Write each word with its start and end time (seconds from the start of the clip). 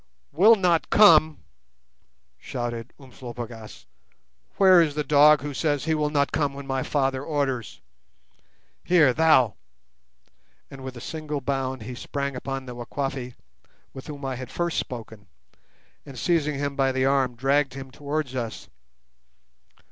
"Will 0.31 0.55
not 0.55 0.89
come!" 0.89 1.43
shouted 2.39 2.91
Umslopogaas; 2.99 3.85
"where 4.57 4.81
is 4.81 4.95
the 4.95 5.03
dog 5.03 5.41
who 5.41 5.53
says 5.53 5.85
he 5.85 5.93
will 5.93 6.09
not 6.09 6.31
come 6.31 6.55
when 6.55 6.65
my 6.65 6.81
Father 6.81 7.23
orders? 7.23 7.81
Here, 8.83 9.13
thou"—and 9.13 10.83
with 10.83 10.97
a 10.97 11.01
single 11.01 11.39
bound 11.39 11.83
he 11.83 11.93
sprang 11.93 12.35
upon 12.35 12.65
the 12.65 12.73
Wakwafi 12.73 13.35
with 13.93 14.07
whom 14.07 14.25
I 14.25 14.37
had 14.37 14.49
first 14.49 14.79
spoken, 14.79 15.27
and, 16.03 16.17
seizing 16.17 16.55
him 16.57 16.75
by 16.75 16.91
the 16.91 17.05
arm, 17.05 17.35
dragged 17.35 17.75
him 17.75 17.91
towards 17.91 18.33
us. 18.33 18.69